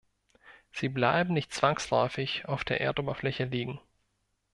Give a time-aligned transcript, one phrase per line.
[0.71, 3.79] Sie bleiben nicht zwangsläufig auf der Erdoberfläche liegen.